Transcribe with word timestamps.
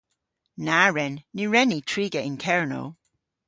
Na 0.65 0.79
wren! 0.91 1.15
Ny 1.35 1.43
wren 1.49 1.69
ni 1.71 1.79
triga 1.91 2.21
yn 2.27 2.37
Kernow. 2.43 2.87